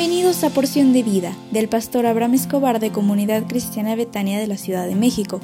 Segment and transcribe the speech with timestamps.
[0.00, 4.56] Bienvenidos a Porción de Vida del pastor Abraham Escobar de Comunidad Cristiana Betania de la
[4.56, 5.40] Ciudad de México.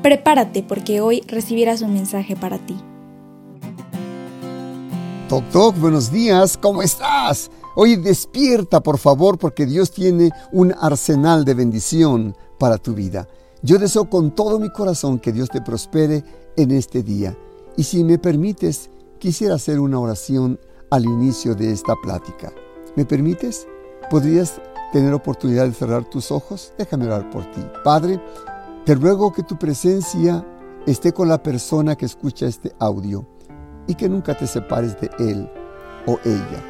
[0.00, 2.76] Prepárate porque hoy recibirás un mensaje para ti.
[5.28, 7.50] Toc Toc, buenos días, ¿cómo estás?
[7.74, 13.26] Hoy despierta por favor porque Dios tiene un arsenal de bendición para tu vida.
[13.60, 16.22] Yo deseo con todo mi corazón que Dios te prospere
[16.56, 17.36] en este día.
[17.76, 18.88] Y si me permites,
[19.18, 20.60] quisiera hacer una oración
[20.92, 22.52] al inicio de esta plática.
[22.94, 23.66] ¿Me permites?
[24.10, 24.60] ¿Podrías
[24.92, 26.72] tener oportunidad de cerrar tus ojos?
[26.76, 27.64] Déjame orar por ti.
[27.84, 28.20] Padre,
[28.84, 30.44] te ruego que tu presencia
[30.84, 33.24] esté con la persona que escucha este audio
[33.86, 35.48] y que nunca te separes de él
[36.06, 36.60] o ella.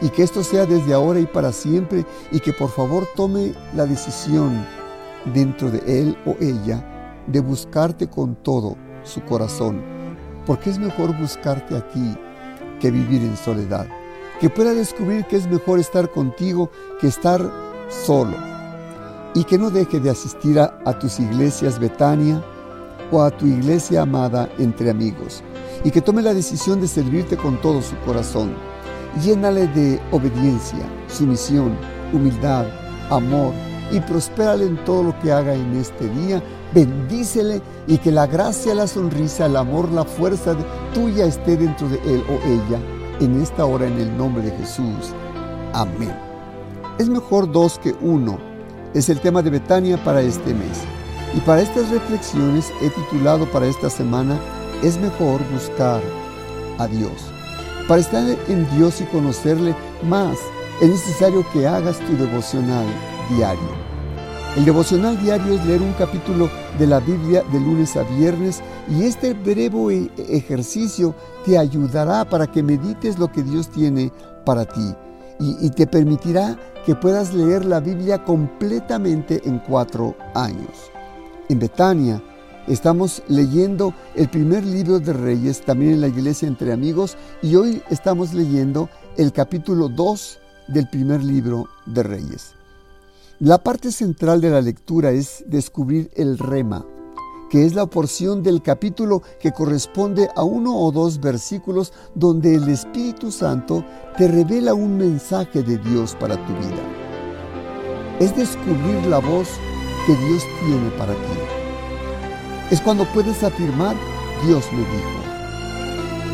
[0.00, 3.84] Y que esto sea desde ahora y para siempre y que por favor tome la
[3.84, 4.64] decisión
[5.34, 9.82] dentro de él o ella de buscarte con todo su corazón.
[10.46, 12.16] Porque es mejor buscarte a ti
[12.78, 13.88] que vivir en soledad
[14.40, 16.70] que pueda descubrir que es mejor estar contigo
[17.00, 17.40] que estar
[17.88, 18.36] solo
[19.34, 22.42] y que no deje de asistir a, tus iglesias Betania
[23.10, 25.42] o a tu iglesia amada entre amigos
[25.84, 28.54] y que tome la decisión de servirte con todo su corazón.
[29.22, 31.76] Llénale de obediencia, sumisión,
[32.12, 32.66] humildad,
[33.10, 33.52] amor
[33.92, 36.42] y prospérale en todo lo que haga en este día.
[36.74, 40.56] Bendícele y que la gracia, la sonrisa, el amor, la fuerza
[40.92, 45.12] tuya esté dentro de él o ella en esta hora en el nombre de Jesús.
[45.72, 46.14] Amén.
[46.98, 48.38] Es mejor dos que uno.
[48.94, 50.82] Es el tema de Betania para este mes.
[51.34, 54.38] Y para estas reflexiones he titulado para esta semana
[54.82, 56.00] Es mejor buscar
[56.78, 57.32] a Dios.
[57.88, 60.38] Para estar en Dios y conocerle más,
[60.82, 62.86] es necesario que hagas tu devocional
[63.30, 63.85] diario.
[64.56, 69.02] El devocional diario es leer un capítulo de la Biblia de lunes a viernes y
[69.02, 74.10] este breve ejercicio te ayudará para que medites lo que Dios tiene
[74.46, 74.94] para ti
[75.38, 80.90] y, te permitirá que puedas leer la Biblia completamente en cuatro años.
[81.50, 82.22] En Betania
[82.66, 87.82] estamos leyendo el primer libro de Reyes, también en la iglesia entre amigos, y hoy
[87.90, 88.88] estamos leyendo
[89.18, 90.38] el capítulo 2
[90.68, 92.56] del primer libro de Reyes.
[93.40, 96.86] La parte central de la lectura es descubrir el rema,
[97.50, 102.66] que es la porción del capítulo que corresponde a uno o dos versículos donde el
[102.70, 103.84] Espíritu Santo
[104.16, 106.82] te revela un mensaje de Dios para tu vida.
[108.20, 109.48] Es descubrir la voz
[110.06, 111.38] que Dios tiene para ti.
[112.70, 113.96] Es cuando puedes afirmar,
[114.46, 115.26] Dios me dijo.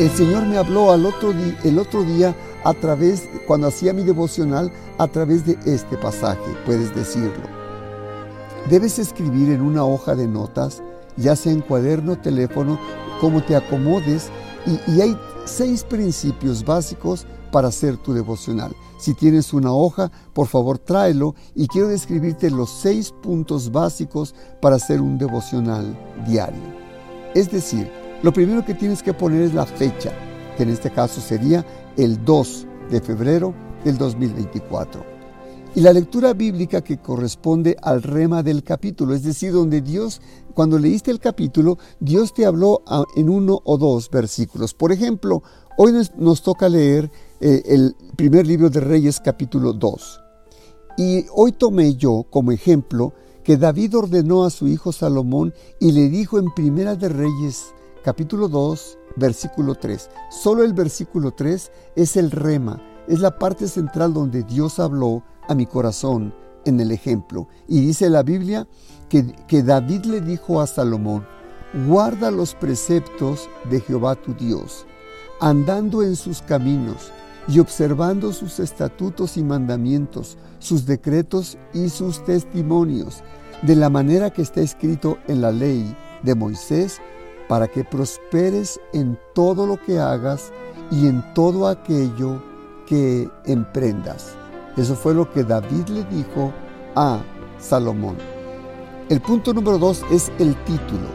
[0.00, 1.32] El Señor me habló al otro
[1.64, 6.94] el otro día a través, cuando hacía mi devocional, a través de este pasaje, puedes
[6.94, 7.42] decirlo.
[8.68, 10.82] Debes escribir en una hoja de notas,
[11.16, 12.78] ya sea en cuaderno, teléfono,
[13.20, 14.30] como te acomodes,
[14.66, 18.74] y, y hay seis principios básicos para hacer tu devocional.
[18.98, 24.76] Si tienes una hoja, por favor tráelo y quiero describirte los seis puntos básicos para
[24.76, 26.60] hacer un devocional diario.
[27.34, 27.90] Es decir,
[28.22, 30.12] lo primero que tienes que poner es la fecha,
[30.62, 31.64] en este caso sería
[31.96, 33.54] el 2 de febrero
[33.84, 35.20] del 2024.
[35.74, 40.20] Y la lectura bíblica que corresponde al rema del capítulo, es decir, donde Dios,
[40.52, 42.82] cuando leíste el capítulo, Dios te habló
[43.14, 44.74] en uno o dos versículos.
[44.74, 45.44] Por ejemplo,
[45.78, 47.10] hoy nos, toca leer
[47.40, 50.20] eh, el primer libro de Reyes capítulo 2.
[50.98, 53.12] Y hoy tomé yo como ejemplo
[53.44, 57.66] que David ordenó a su hijo Salomón y le dijo en Primera de Reyes
[58.04, 60.10] capítulo 2, versículo 3.
[60.30, 65.54] Solo el versículo 3 es el rema, es la parte central donde Dios habló a
[65.54, 66.34] mi corazón
[66.64, 67.48] en el ejemplo.
[67.66, 68.66] Y dice la Biblia
[69.08, 71.26] que, que David le dijo a Salomón,
[71.86, 74.86] guarda los preceptos de Jehová tu Dios,
[75.40, 77.12] andando en sus caminos
[77.48, 83.22] y observando sus estatutos y mandamientos, sus decretos y sus testimonios,
[83.62, 87.00] de la manera que está escrito en la ley de Moisés,
[87.50, 90.52] para que prosperes en todo lo que hagas
[90.92, 92.40] y en todo aquello
[92.86, 94.36] que emprendas.
[94.76, 96.52] Eso fue lo que David le dijo
[96.94, 97.18] a
[97.58, 98.16] Salomón.
[99.08, 101.08] El punto número dos es el título.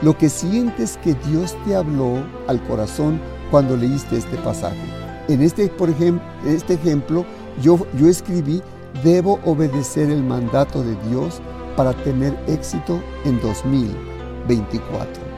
[0.00, 4.80] Lo que sientes que Dios te habló al corazón cuando leíste este pasaje.
[5.28, 7.26] En este, por ejemplo, este ejemplo,
[7.60, 8.62] yo, yo escribí,
[9.04, 11.42] debo obedecer el mandato de Dios
[11.76, 15.31] para tener éxito en 2024.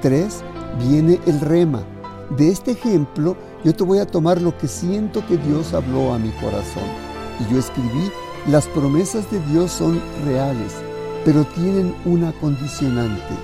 [0.00, 0.42] 3
[0.78, 1.82] viene el rema.
[2.36, 6.18] De este ejemplo yo te voy a tomar lo que siento que Dios habló a
[6.18, 6.84] mi corazón.
[7.40, 8.10] Y yo escribí,
[8.48, 10.72] las promesas de Dios son reales,
[11.24, 13.34] pero tienen una condicionante,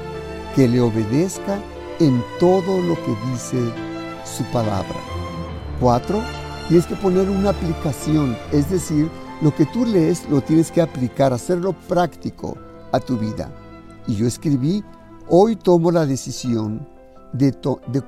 [0.54, 1.58] que le obedezca
[1.98, 3.58] en todo lo que dice
[4.24, 4.94] su palabra.
[5.80, 6.22] 4.
[6.68, 9.10] Tienes que poner una aplicación, es decir,
[9.40, 12.56] lo que tú lees lo tienes que aplicar, hacerlo práctico
[12.92, 13.50] a tu vida.
[14.06, 14.84] Y yo escribí,
[15.28, 16.86] hoy tomo la decisión
[17.32, 17.52] de,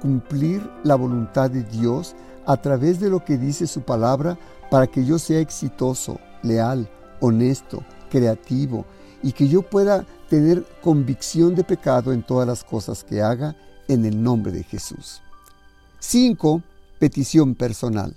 [0.00, 2.14] cumplir la voluntad de Dios
[2.46, 4.38] a través de lo que dice su palabra
[4.70, 6.88] para que yo sea exitoso, leal,
[7.20, 8.84] honesto, creativo
[9.22, 13.56] y que yo pueda tener convicción de pecado en todas las cosas que haga
[13.88, 15.22] en el nombre de Jesús.
[16.00, 16.62] 5.
[16.98, 18.16] Petición personal.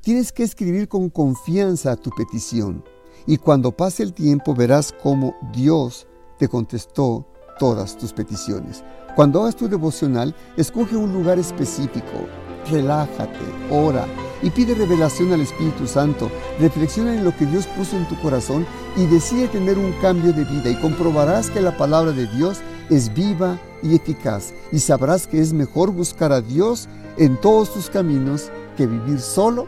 [0.00, 2.82] Tienes que escribir con confianza tu petición
[3.26, 6.06] y cuando pase el tiempo verás cómo Dios
[6.38, 7.26] te contestó
[7.60, 8.82] todas tus peticiones.
[9.14, 12.26] Cuando hagas tu devocional, escoge un lugar específico,
[12.70, 14.06] relájate, ora
[14.42, 16.30] y pide revelación al Espíritu Santo.
[16.58, 18.66] Reflexiona en lo que Dios puso en tu corazón
[18.96, 23.12] y decide tener un cambio de vida y comprobarás que la palabra de Dios es
[23.12, 28.50] viva y eficaz y sabrás que es mejor buscar a Dios en todos tus caminos
[28.78, 29.66] que vivir solo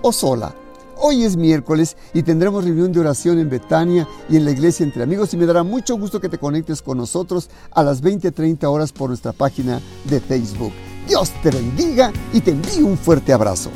[0.00, 0.54] o sola.
[1.02, 5.02] Hoy es miércoles y tendremos reunión de oración en Betania y en la iglesia entre
[5.02, 8.92] amigos y me dará mucho gusto que te conectes con nosotros a las 20:30 horas
[8.92, 10.72] por nuestra página de Facebook.
[11.08, 13.70] Dios te bendiga y te envío un fuerte abrazo.